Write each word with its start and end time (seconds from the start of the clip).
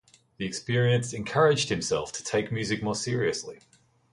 The 0.37 0.45
experience 0.47 1.13
encouraged 1.13 1.69
himself 1.69 2.11
to 2.13 2.23
take 2.23 2.51
music 2.51 2.81
more 2.81 2.95
seriously. 2.95 3.59